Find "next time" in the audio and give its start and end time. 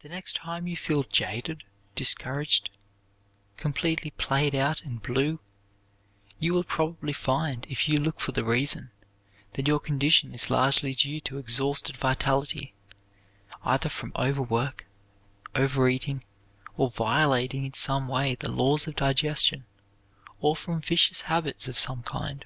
0.08-0.66